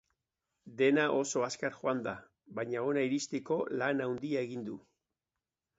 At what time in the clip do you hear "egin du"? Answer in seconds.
4.49-4.81